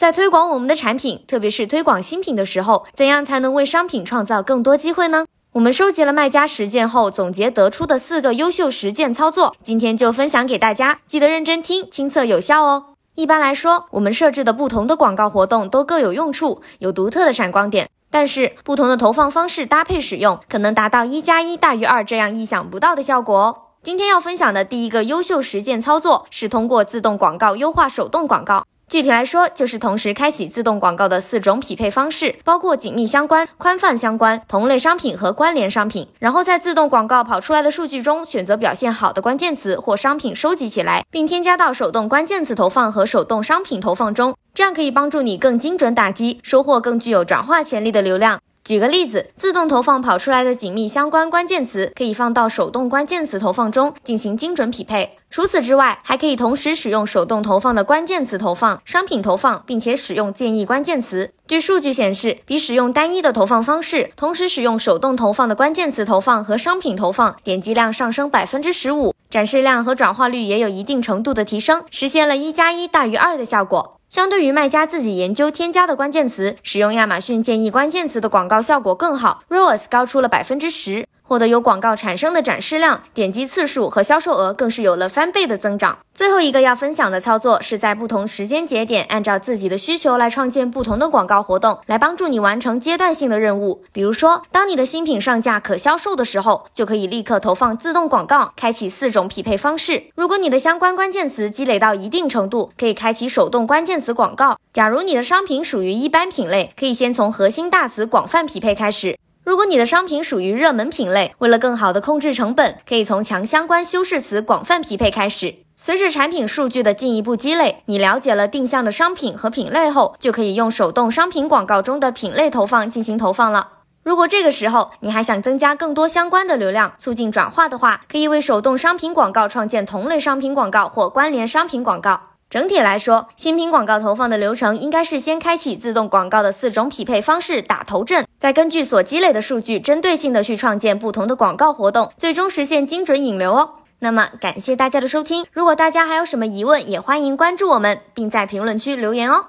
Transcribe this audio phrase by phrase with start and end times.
[0.00, 5.26] 在推广我们的产品，特别是推广新品的时候，怎样才能为商品创造更多机会呢？
[5.52, 12.94] 我们收集了卖家实践后总结得出的四个优秀实践操作，今天就分享给大家，记得认真听，亲测有效哦。
[13.14, 23.56] 一般来说，我们设置的不同的广告活动都各有用处，有独特的闪光点，但是不同的投放方式搭配使用，可能达到一加一大于二这样意想不到的效果哦。
[23.82, 28.64] 今天要分享的第一个优秀实践操作是通过自动广告优化手动广告。
[28.90, 36.08] 具体来说，就是同时开启自动广告的四种匹配方式，包括紧密相关、宽泛相关、同类商品和关联商品。
[36.18, 48.40] 然后在自动广告跑出来的数据中，选择表现好的关键词或商品收集起来，并添加到手动关键词投放和手动商品投放中，这样可以帮助你更精准打击，收获更具有转化潜力的流量。
[48.62, 55.16] 举个例子，自动投放跑出来的紧密相关关键词，可以放到手动关键词投放中进行精准匹配。
[55.30, 61.32] 除此之外，还可以同时使用手动投放的关键词投放、商品投放，并且使用建议关键词。
[61.46, 73.99] 据数据显示，比使用单一的投放方式，同时使用手动投放的关键词投放和商品投放，点击量上升百分之十五，展示量和转化率也有一定程度的提升，实现了一加一大于二的效果。
[74.10, 81.06] 相对于卖家自己研究添加的关键词，使用亚马逊建议关键词的广告效果更好，ROAS 高出了百分之十。
[81.30, 85.96] 获得由广告产生的展示量、点击次数和销售额更是有了翻倍的增长。
[86.12, 93.80] 最后一个要分享的操作是在不同时间节点，按照自己的需求来创建不同的广告活动，来帮助你完成阶段性的任务。
[93.92, 100.02] 比如说，当你的新品上架可销售的时候，就可以立刻投放自动广告，开启四种匹配方式。
[100.16, 104.58] 如果你的相关关键词积累到一定程度，可以开启手动关键词广告。
[104.72, 109.16] 假如你的商品属于一般品类，可以先从核心大词广泛匹配开始。
[109.42, 115.56] 如果你的商品属于热门品类，为了更好的控制成本，可以从强相关修饰词广泛匹配开始。
[115.76, 123.68] 随着产品数据的进一步积累，你了解了定向的商品和品类后，就可以用手动商品广告中的品类投放进行投放了。
[124.02, 132.20] 如果这个时候你还想增加更多相关的流量，促进转化的话，可以为手动商品广告创建同类商品广告或关联商品广告。
[132.50, 143.72] 整体来说，新品广告投放的流程应该是先开启自动广告的四种匹配方式打头阵，再根据所积累的数据，针对性的去创建不同的广告活动，最终实现精准引流哦。
[143.98, 149.44] 那么感谢大家的收听，如果大家还有什么疑问，也欢迎关注我们，并在评论区留言哦。